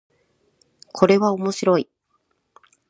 [0.93, 1.87] これは面白い